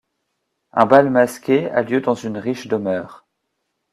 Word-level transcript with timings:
Un 0.71 0.87
bal 0.87 1.11
masqué 1.11 1.69
a 1.69 1.83
lieu 1.83 2.01
dans 2.01 2.15
une 2.15 2.39
riche 2.39 2.65
demeure. 2.67 3.23